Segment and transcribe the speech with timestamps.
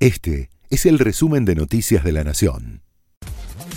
[0.00, 2.80] Este es el resumen de Noticias de la Nación.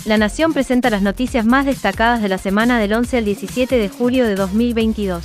[0.06, 3.90] La Nación presenta las noticias más destacadas de la semana del 11 al 17 de
[3.90, 5.22] julio de 2022.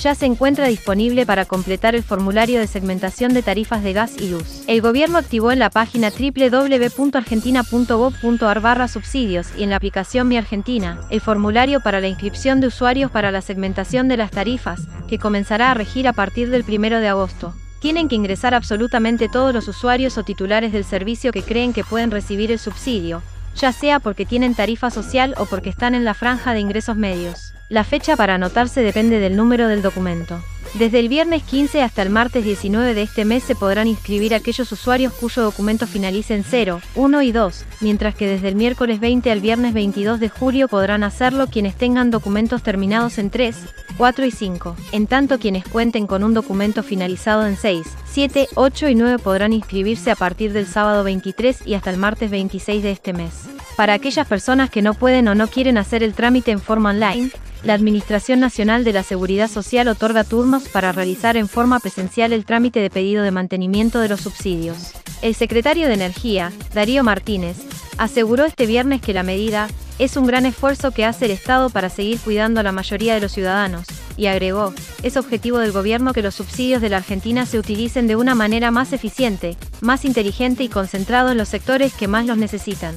[0.00, 4.28] Ya se encuentra disponible para completar el formulario de segmentación de tarifas de gas y
[4.28, 4.62] luz.
[4.66, 11.00] El gobierno activó en la página www.argentina.gov.ar barra subsidios y en la aplicación Mi Argentina
[11.08, 15.70] el formulario para la inscripción de usuarios para la segmentación de las tarifas, que comenzará
[15.70, 17.54] a regir a partir del 1 de agosto.
[17.80, 22.10] Tienen que ingresar absolutamente todos los usuarios o titulares del servicio que creen que pueden
[22.10, 23.22] recibir el subsidio,
[23.54, 27.54] ya sea porque tienen tarifa social o porque están en la franja de ingresos medios.
[27.68, 30.42] La fecha para anotarse depende del número del documento.
[30.74, 34.70] Desde el viernes 15 hasta el martes 19 de este mes se podrán inscribir aquellos
[34.70, 39.30] usuarios cuyo documento finalice en 0, 1 y 2, mientras que desde el miércoles 20
[39.30, 43.56] al viernes 22 de julio podrán hacerlo quienes tengan documentos terminados en 3,
[43.96, 44.76] 4 y 5.
[44.92, 49.52] En tanto quienes cuenten con un documento finalizado en 6, 7, 8 y 9 podrán
[49.54, 53.48] inscribirse a partir del sábado 23 y hasta el martes 26 de este mes.
[53.76, 57.30] Para aquellas personas que no pueden o no quieren hacer el trámite en forma online,
[57.64, 62.44] la Administración Nacional de la Seguridad Social otorga turnos para realizar en forma presencial el
[62.44, 64.92] trámite de pedido de mantenimiento de los subsidios.
[65.22, 67.56] El secretario de Energía, Darío Martínez,
[67.96, 71.88] aseguró este viernes que la medida es un gran esfuerzo que hace el Estado para
[71.88, 73.86] seguir cuidando a la mayoría de los ciudadanos,
[74.16, 78.14] y agregó, es objetivo del gobierno que los subsidios de la Argentina se utilicen de
[78.14, 82.94] una manera más eficiente, más inteligente y concentrado en los sectores que más los necesitan.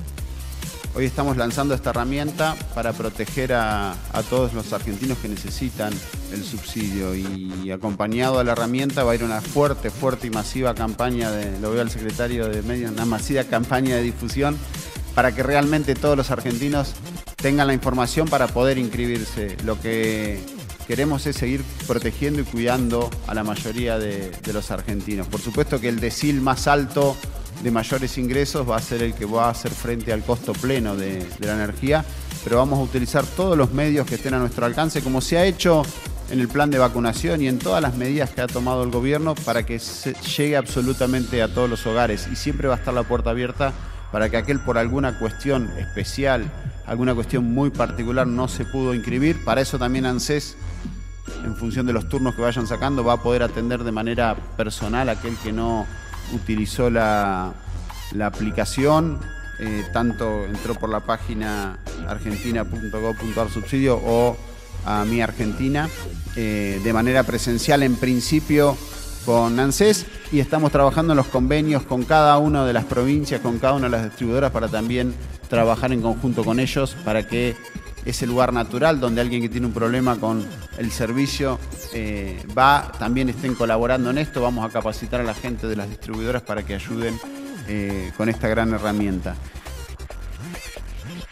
[0.94, 3.96] Hoy estamos lanzando esta herramienta para proteger a,
[4.30, 5.94] todos los argentinos que necesitan
[6.34, 10.76] el subsidio y acompañado a la herramienta va a ir una fuerte, fuerte y masiva
[10.76, 14.58] campaña, de, lo veo al secretario de Medios, una masiva campaña de difusión
[15.16, 16.94] para que realmente todos los argentinos
[17.38, 19.56] tengan la información para poder inscribirse.
[19.64, 20.44] Lo que
[20.88, 25.28] queremos es seguir protegiendo y cuidando a la mayoría de, de los argentinos.
[25.28, 27.16] Por supuesto que el decil más alto
[27.64, 30.96] de mayores ingresos va a ser el que va a hacer frente al costo pleno
[30.96, 32.04] de, la energía,
[32.44, 35.46] pero vamos a utilizar todos los medios que estén a nuestro alcance, como se ha
[35.46, 35.84] hecho
[36.32, 39.36] en el plan de vacunación y en todas las medidas que ha tomado el gobierno
[39.36, 43.32] para que llegue absolutamente a todos los hogares y siempre va a estar la puerta
[43.32, 43.74] abierta
[44.12, 46.52] para que aquel por alguna cuestión especial,
[46.86, 49.44] alguna cuestión muy particular no se pudo inscribir.
[49.46, 50.58] Para eso también ANSES,
[51.46, 55.10] en función de los turnos que vayan sacando, va a poder atender de manera personal
[55.10, 55.86] a aquel que no
[56.34, 57.54] utilizó la,
[58.22, 59.20] aplicación,
[59.60, 61.78] eh, tanto entró por la página
[62.08, 64.38] argentina.gov.ar subsidio o
[64.86, 65.90] a mi Argentina,
[66.36, 68.76] eh, de manera presencial en principio
[69.26, 73.60] con ANSES y estamos trabajando en los convenios con cada una de las provincias, con
[73.60, 75.14] cada una de las distribuidoras para también
[75.50, 77.56] trabajar en conjunto con ellos para que
[78.06, 80.46] ese lugar natural donde alguien que tiene un problema con
[80.78, 81.60] el servicio
[81.94, 84.42] eh, va, también estén colaborando en esto.
[84.42, 87.20] Vamos a capacitar a la gente de las distribuidoras para que ayuden
[87.68, 89.36] eh, con esta gran herramienta.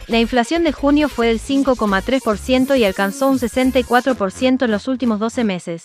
[0.06, 5.44] La inflación de junio fue del 5,3% y alcanzó un 64% en los últimos 12
[5.44, 5.82] meses.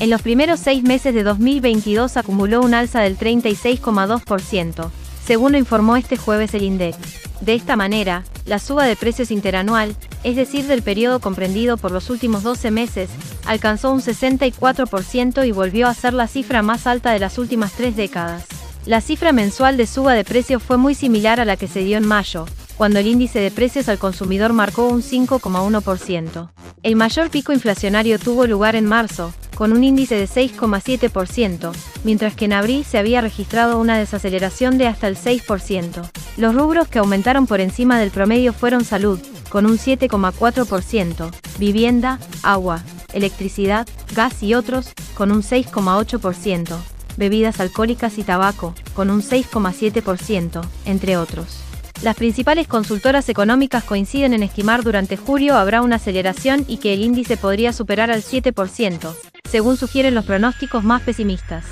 [0.00, 4.90] En los primeros seis meses de 2022 acumuló un alza del 36,2%,
[5.24, 6.96] según lo informó este jueves el INDEC.
[7.40, 9.94] De esta manera, la suba de precios interanual,
[10.24, 13.10] es decir, del periodo comprendido por los últimos 12 meses,
[13.46, 17.94] alcanzó un 64% y volvió a ser la cifra más alta de las últimas tres
[17.94, 18.44] décadas.
[18.86, 21.96] La cifra mensual de suba de precios fue muy similar a la que se dio
[21.96, 26.50] en mayo, cuando el índice de precios al consumidor marcó un 5,1%.
[26.82, 31.72] El mayor pico inflacionario tuvo lugar en marzo, con un índice de 6,7%,
[32.04, 36.08] mientras que en abril se había registrado una desaceleración de hasta el 6%.
[36.36, 42.84] Los rubros que aumentaron por encima del promedio fueron salud, con un 7,4%, vivienda, agua,
[43.12, 46.76] electricidad, gas y otros, con un 6,8%,
[47.16, 51.64] bebidas alcohólicas y tabaco, con un 6,7%, entre otros.
[52.02, 57.02] Las principales consultoras económicas coinciden en estimar durante julio habrá una aceleración y que el
[57.02, 59.16] índice podría superar al 7%,
[59.50, 61.64] según sugieren los pronósticos más pesimistas.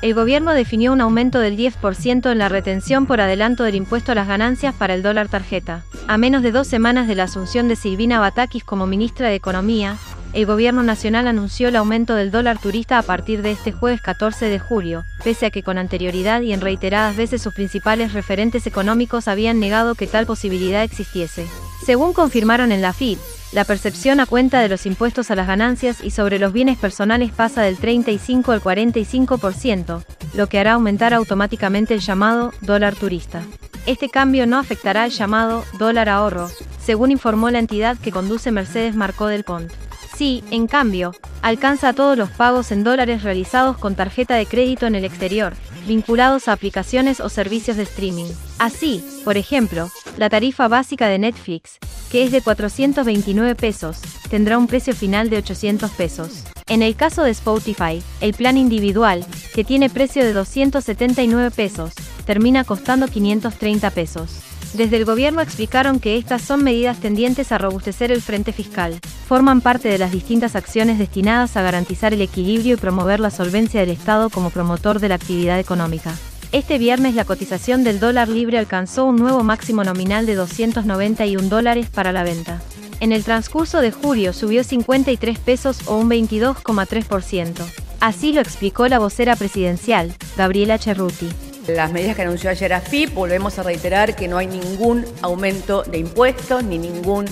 [0.00, 4.14] El gobierno definió un aumento del 10% en la retención por adelanto del impuesto a
[4.14, 5.82] las ganancias para el dólar tarjeta.
[6.06, 9.96] A menos de dos semanas de la asunción de Silvina Batakis como ministra de Economía,
[10.34, 14.46] el gobierno nacional anunció el aumento del dólar turista a partir de este jueves 14
[14.46, 19.26] de julio, pese a que con anterioridad y en reiteradas veces sus principales referentes económicos
[19.26, 21.46] habían negado que tal posibilidad existiese.
[21.88, 23.16] Según confirmaron en la FID,
[23.52, 27.32] la percepción a cuenta de los impuestos a las ganancias y sobre los bienes personales
[27.32, 30.04] pasa del 35 al 45%,
[30.34, 33.42] lo que hará aumentar automáticamente el llamado dólar turista.
[33.86, 38.94] Este cambio no afectará al llamado dólar ahorro, según informó la entidad que conduce Mercedes
[38.94, 39.72] Marcó del Pont.
[40.14, 44.94] Sí, en cambio, alcanza todos los pagos en dólares realizados con tarjeta de crédito en
[44.94, 45.54] el exterior,
[45.88, 48.30] vinculados a aplicaciones o servicios de streaming.
[48.58, 51.78] Así, por ejemplo, la tarifa básica de Netflix,
[52.12, 53.98] que es de 429 pesos,
[54.30, 56.44] tendrá un precio final de 800 pesos.
[56.68, 61.94] En el caso de Spotify, el plan individual, que tiene precio de 279 pesos,
[62.26, 64.40] termina costando 530 pesos.
[64.74, 69.00] Desde el gobierno explicaron que estas son medidas tendientes a robustecer el frente fiscal.
[69.28, 73.78] Forman parte de las distintas acciones destinadas a garantizar el equilibrio y promover la solvencia
[73.78, 76.14] del Estado como promotor de la actividad económica.
[76.50, 81.90] Este viernes la cotización del dólar libre alcanzó un nuevo máximo nominal de 291 dólares
[81.90, 82.62] para la venta.
[83.00, 87.52] En el transcurso de julio subió 53 pesos o un 22,3%.
[88.00, 91.28] Así lo explicó la vocera presidencial, Gabriela Cerruti.
[91.68, 95.98] Las medidas que anunció ayer AFIP, volvemos a reiterar que no hay ningún aumento de
[95.98, 97.26] impuestos ni ningún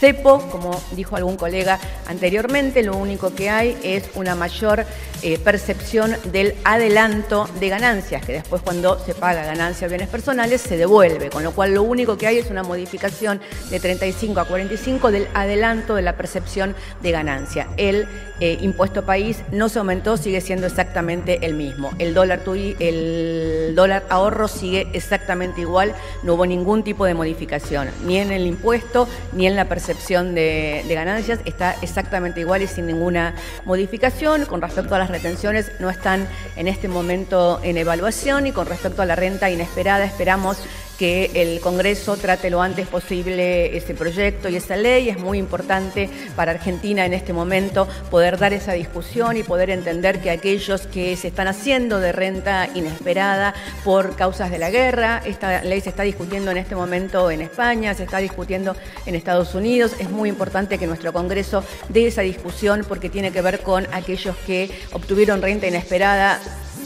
[0.00, 4.86] cepo, como dijo algún colega anteriormente, lo único que hay es una mayor
[5.22, 10.62] eh, percepción del adelanto de ganancias, que después cuando se paga ganancias o bienes personales
[10.62, 14.44] se devuelve, con lo cual lo único que hay es una modificación de 35 a
[14.46, 17.68] 45 del adelanto de la percepción de ganancia.
[17.76, 18.08] El
[18.40, 21.90] eh, impuesto país no se aumentó, sigue siendo exactamente el mismo.
[21.98, 28.16] El dólar, el dólar ahorro sigue exactamente igual, no hubo ningún tipo de modificación, ni
[28.16, 32.86] en el impuesto ni en la percepción de, de ganancias, está exactamente igual y sin
[32.86, 33.34] ninguna
[33.66, 34.46] modificación.
[34.46, 36.26] Con respecto a las retenciones, no están
[36.56, 40.58] en este momento en evaluación y con respecto a la renta inesperada, esperamos
[41.00, 45.08] que el Congreso trate lo antes posible ese proyecto y esa ley.
[45.08, 50.20] Es muy importante para Argentina en este momento poder dar esa discusión y poder entender
[50.20, 55.62] que aquellos que se están haciendo de renta inesperada por causas de la guerra, esta
[55.62, 58.76] ley se está discutiendo en este momento en España, se está discutiendo
[59.06, 59.94] en Estados Unidos.
[60.00, 64.36] Es muy importante que nuestro Congreso dé esa discusión porque tiene que ver con aquellos
[64.46, 66.38] que obtuvieron renta inesperada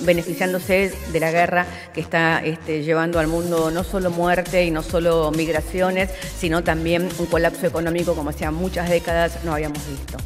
[0.02, 4.82] beneficiándose de la guerra que está este, llevando al mundo no solo muerte y no
[4.82, 10.16] solo migraciones, sino también un colapso económico como hacía muchas décadas no habíamos visto.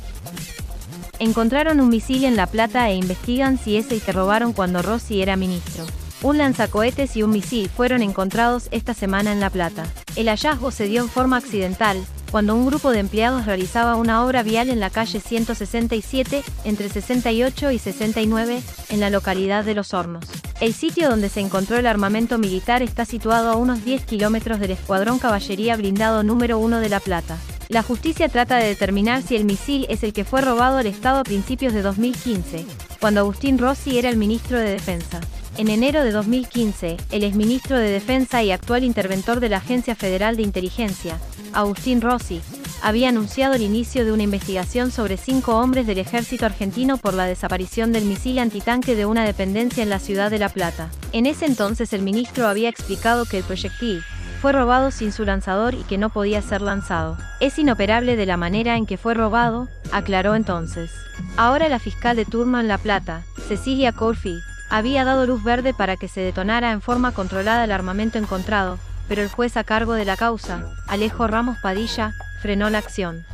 [1.20, 5.20] Encontraron un misil en La Plata e investigan si es el que robaron cuando Rossi
[5.20, 5.84] era ministro.
[6.22, 9.84] Un lanzacohetes y un misil fueron encontrados esta semana en La Plata.
[10.16, 14.42] El hallazgo se dio en forma accidental, cuando un grupo de empleados realizaba una obra
[14.42, 20.24] vial en la calle 167, entre 68 y 69, en la localidad de Los Hornos.
[20.60, 24.72] El sitio donde se encontró el armamento militar está situado a unos 10 kilómetros del
[24.72, 27.38] Escuadrón Caballería Blindado número 1 de La Plata.
[27.68, 31.20] La justicia trata de determinar si el misil es el que fue robado al Estado
[31.20, 32.64] a principios de 2015,
[32.98, 35.20] cuando Agustín Rossi era el ministro de Defensa.
[35.58, 40.36] En enero de 2015, el exministro de Defensa y actual interventor de la Agencia Federal
[40.36, 41.18] de Inteligencia,
[41.52, 42.40] Agustín Rossi,
[42.80, 47.26] había anunciado el inicio de una investigación sobre cinco hombres del ejército argentino por la
[47.26, 50.90] desaparición del misil antitanque de una dependencia en la ciudad de La Plata.
[51.10, 54.04] En ese entonces el ministro había explicado que el proyectil
[54.40, 57.18] fue robado sin su lanzador y que no podía ser lanzado.
[57.40, 60.92] Es inoperable de la manera en que fue robado, aclaró entonces.
[61.36, 64.38] Ahora la fiscal de turno en La Plata, Cecilia Corfi,
[64.70, 68.78] había dado luz verde para que se detonara en forma controlada el armamento encontrado,
[69.08, 73.24] pero el juez a cargo de la causa, Alejo Ramos Padilla, frenó la acción.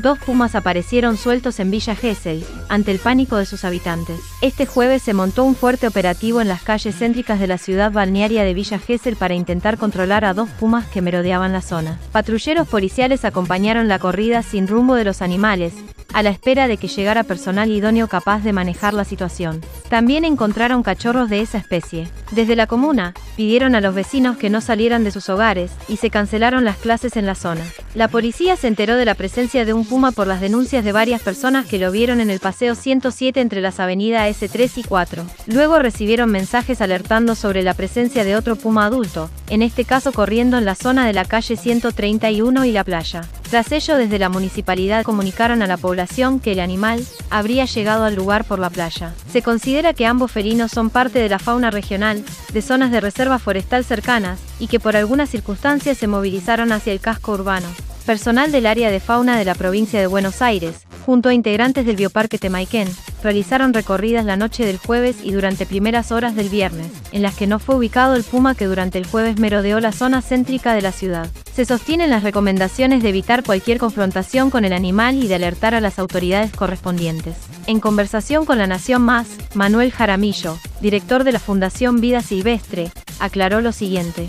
[0.00, 4.18] Dos pumas aparecieron sueltos en Villa Gesell, ante el pánico de sus habitantes.
[4.40, 8.42] Este jueves se montó un fuerte operativo en las calles céntricas de la ciudad balnearia
[8.42, 11.98] de Villa Gesell para intentar controlar a dos pumas que merodeaban la zona.
[12.12, 15.74] Patrulleros policiales acompañaron la corrida sin rumbo de los animales,
[16.14, 19.60] a la espera de que llegara personal idóneo capaz de manejar la situación.
[19.90, 22.08] También encontraron cachorros de esa especie.
[22.32, 26.10] Desde la comuna, pidieron a los vecinos que no salieran de sus hogares y se
[26.10, 27.64] cancelaron las clases en la zona.
[27.94, 31.22] La policía se enteró de la presencia de un puma por las denuncias de varias
[31.22, 35.24] personas que lo vieron en el paseo 107 entre las avenidas S3 y 4.
[35.46, 40.58] Luego recibieron mensajes alertando sobre la presencia de otro puma adulto, en este caso corriendo
[40.58, 43.22] en la zona de la calle 131 y la playa.
[43.48, 48.14] Tras ello, desde la municipalidad comunicaron a la población que el animal habría llegado al
[48.14, 49.12] lugar por la playa.
[49.32, 53.29] Se considera que ambos felinos son parte de la fauna regional, de zonas de reserva
[53.38, 57.68] forestal cercanas, y que por algunas circunstancias se movilizaron hacia el casco urbano.
[58.06, 61.96] Personal del área de fauna de la provincia de Buenos Aires, junto a integrantes del
[61.96, 62.88] Bioparque Temaiken,
[63.22, 67.46] realizaron recorridas la noche del jueves y durante primeras horas del viernes, en las que
[67.46, 70.92] no fue ubicado el puma que durante el jueves merodeó la zona céntrica de la
[70.92, 71.28] ciudad.
[71.54, 75.80] Se sostienen las recomendaciones de evitar cualquier confrontación con el animal y de alertar a
[75.80, 77.34] las autoridades correspondientes.
[77.66, 83.60] En conversación con La Nación Más, Manuel Jaramillo, director de la Fundación Vida Silvestre, aclaró
[83.60, 84.28] lo siguiente.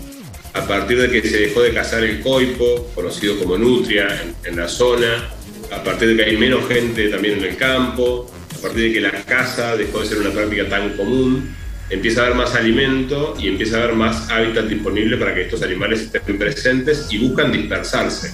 [0.54, 2.64] A partir de que se dejó de cazar el coipo,
[2.94, 5.30] conocido como nutria en, en la zona,
[5.72, 9.00] a partir de que hay menos gente también en el campo, a partir de que
[9.00, 11.54] la caza dejó de ser una práctica tan común,
[11.90, 15.62] empieza a haber más alimento y empieza a haber más hábitat disponible para que estos
[15.62, 18.32] animales estén presentes y buscan dispersarse.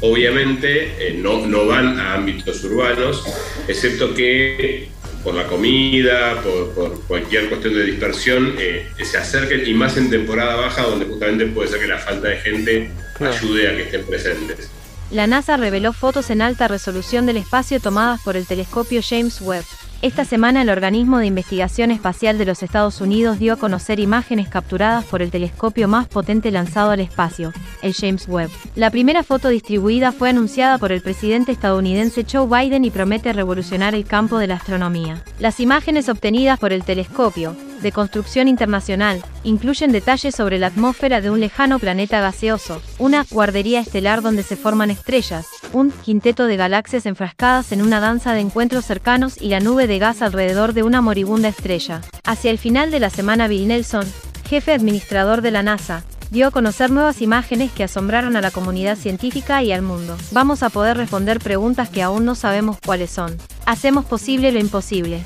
[0.00, 3.24] Obviamente eh, no, no van a ámbitos urbanos,
[3.68, 4.88] excepto que
[5.22, 10.56] por la comida, por, cualquier cuestión de dispersión, eh, se acerquen y más en temporada
[10.56, 14.68] baja, donde justamente puede ser que la falta de gente ayude a que estén presentes.
[15.12, 19.66] La NASA reveló fotos en alta resolución del espacio tomadas por el telescopio James Webb.
[20.02, 24.48] Esta semana el Organismo de Investigación Espacial de los Estados Unidos dio a conocer imágenes
[24.48, 28.50] capturadas por el telescopio más potente lanzado al espacio, el James Webb.
[28.74, 33.94] La primera foto distribuida fue anunciada por el presidente estadounidense Joe Biden y promete revolucionar
[33.94, 35.22] el campo de la astronomía.
[35.38, 41.30] Las imágenes obtenidas por el telescopio, de construcción internacional, incluyen detalles sobre la atmósfera de
[41.30, 47.06] un lejano planeta gaseoso, una guardería estelar donde se forman estrellas, un quinteto de galaxias
[47.06, 51.00] enfrascadas en una danza de encuentros cercanos y la nube de gas alrededor de una
[51.00, 52.00] moribunda estrella.
[52.24, 54.06] Hacia el final de la semana Bill Nelson,
[54.48, 58.96] jefe administrador de la NASA, dio a conocer nuevas imágenes que asombraron a la comunidad
[58.96, 60.16] científica y al mundo.
[60.30, 63.36] Vamos a poder responder preguntas que aún no sabemos cuáles son.
[63.66, 65.22] Hacemos posible lo imposible.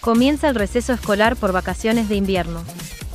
[0.00, 2.64] Comienza el receso escolar por vacaciones de invierno.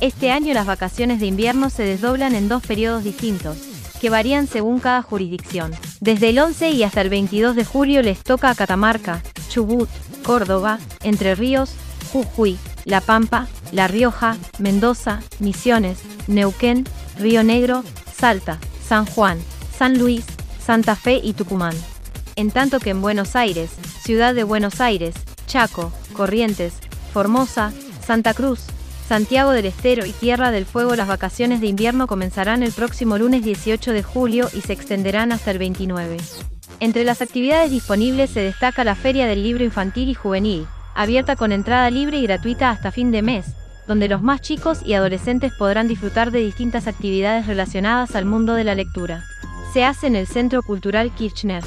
[0.00, 3.58] Este año las vacaciones de invierno se desdoblan en dos periodos distintos,
[4.00, 5.72] que varían según cada jurisdicción.
[6.00, 9.88] Desde el 11 y hasta el 22 de julio les toca a Catamarca, Chubut,
[10.26, 11.70] Córdoba, Entre Ríos,
[12.12, 16.84] Jujuy, La Pampa, La Rioja, Mendoza, Misiones, Neuquén,
[17.16, 19.38] Río Negro, Salta, San Juan,
[19.78, 20.24] San Luis,
[20.58, 21.74] Santa Fe y Tucumán.
[22.34, 23.70] En tanto que en Buenos Aires,
[24.02, 25.14] Ciudad de Buenos Aires,
[25.46, 26.74] Chaco, Corrientes,
[27.12, 27.72] Formosa,
[28.04, 28.64] Santa Cruz,
[29.08, 33.44] Santiago del Estero y Tierra del Fuego las vacaciones de invierno comenzarán el próximo lunes
[33.44, 36.16] 18 de julio y se extenderán hasta el 29.
[36.80, 41.52] Entre las actividades disponibles se destaca la Feria del Libro Infantil y Juvenil, abierta con
[41.52, 43.46] entrada libre y gratuita hasta fin de mes,
[43.86, 48.64] donde los más chicos y adolescentes podrán disfrutar de distintas actividades relacionadas al mundo de
[48.64, 49.24] la lectura.
[49.72, 51.62] Se hace en el Centro Cultural Kirchner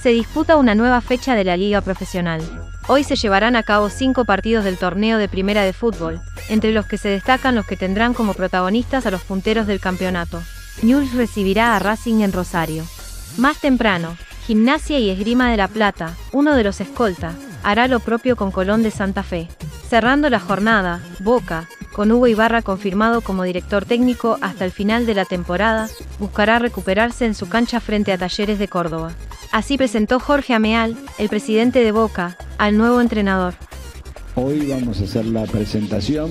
[0.00, 2.40] se disputa una nueva fecha de la liga profesional.
[2.88, 6.86] Hoy se llevarán a cabo cinco partidos del torneo de primera de fútbol, entre los
[6.86, 10.42] que se destacan los que tendrán como protagonistas a los punteros del campeonato.
[10.82, 12.84] Newell's recibirá a Racing en Rosario.
[13.36, 18.36] Más temprano, Gimnasia y Esgrima de la Plata, uno de los escolta, hará lo propio
[18.36, 19.48] con Colón de Santa Fe.
[19.88, 25.14] Cerrando la jornada, Boca, con Hugo Ibarra confirmado como director técnico hasta el final de
[25.14, 29.12] la temporada, buscará recuperarse en su cancha frente a Talleres de Córdoba.
[29.52, 33.54] Así presentó Jorge Ameal, el presidente de Boca, al nuevo entrenador.
[34.34, 36.30] Hoy vamos a hacer la presentación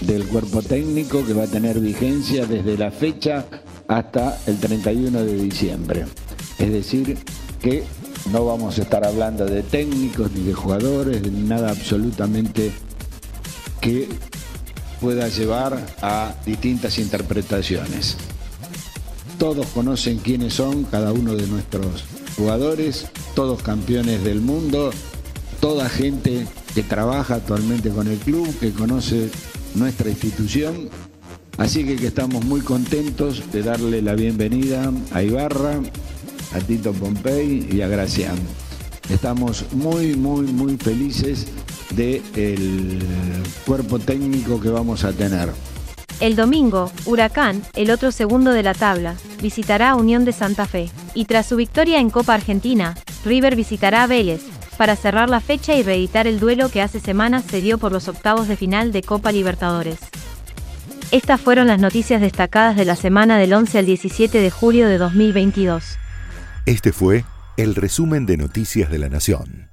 [0.00, 3.46] del cuerpo técnico que va a tener vigencia desde la fecha
[3.88, 6.06] hasta el 31 de diciembre.
[6.58, 7.18] Es decir,
[7.60, 7.84] que
[8.32, 12.72] no vamos a estar hablando de técnicos ni de jugadores, de nada absolutamente
[13.80, 14.08] que
[15.00, 18.16] pueda llevar a distintas interpretaciones.
[19.38, 22.04] Todos conocen quiénes son cada uno de nuestros
[22.36, 24.90] jugadores, todos campeones del mundo,
[25.60, 29.30] toda gente que trabaja actualmente con el club, que conoce
[29.74, 30.88] nuestra institución.
[31.58, 35.80] Así que, que estamos muy contentos de darle la bienvenida a Ibarra,
[36.54, 38.36] a Tito Pompey y a Gracián.
[39.08, 41.46] Estamos muy, muy, muy felices
[41.94, 43.02] del
[43.64, 45.50] cuerpo técnico que vamos a tener.
[46.20, 50.90] El domingo, Huracán, el otro segundo de la tabla, visitará Unión de Santa Fe.
[51.14, 54.42] Y tras su victoria en Copa Argentina, River visitará a Vélez,
[54.76, 58.08] para cerrar la fecha y reeditar el duelo que hace semanas se dio por los
[58.08, 59.98] octavos de final de Copa Libertadores.
[61.16, 64.98] Estas fueron las noticias destacadas de la semana del 11 al 17 de julio de
[64.98, 65.96] 2022.
[66.66, 67.24] Este fue
[67.56, 69.65] el resumen de Noticias de la Nación.